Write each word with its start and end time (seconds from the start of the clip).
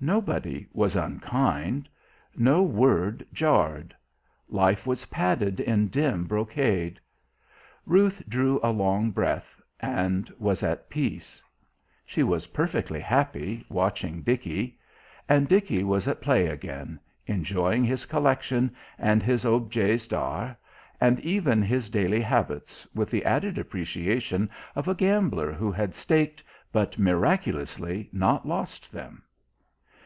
Nobody 0.00 0.64
was 0.72 0.94
unkind; 0.94 1.88
no 2.36 2.62
word 2.62 3.26
jarred; 3.32 3.96
life 4.48 4.86
was 4.86 5.06
padded 5.06 5.58
in 5.58 5.88
dim 5.88 6.22
brocade 6.22 7.00
Ruth 7.84 8.22
drew 8.28 8.60
a 8.62 8.70
long 8.70 9.10
breath, 9.10 9.60
and 9.80 10.32
was 10.38 10.62
at 10.62 10.88
peace. 10.88 11.42
She 12.06 12.22
was 12.22 12.46
perfectly 12.46 13.00
happy, 13.00 13.66
watching 13.68 14.22
Dickie. 14.22 14.78
And 15.28 15.48
Dickie 15.48 15.82
was 15.82 16.06
at 16.06 16.20
play 16.20 16.46
again, 16.46 17.00
enjoying 17.26 17.82
his 17.82 18.04
collection 18.06 18.72
and 18.98 19.20
his 19.20 19.44
objets 19.44 20.06
d'art, 20.06 20.56
and 21.00 21.18
even 21.24 21.60
his 21.60 21.90
daily 21.90 22.20
habits, 22.20 22.86
with 22.94 23.10
the 23.10 23.24
added 23.24 23.58
appreciation 23.58 24.48
of 24.76 24.86
a 24.86 24.94
gambler 24.94 25.50
who 25.52 25.72
had 25.72 25.92
staked, 25.92 26.40
but 26.70 27.00
miraculously, 27.00 28.08
not 28.12 28.46
lost 28.46 28.92
them. 28.92 29.24